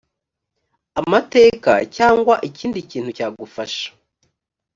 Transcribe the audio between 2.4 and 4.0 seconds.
ikindi kintu cyagufasha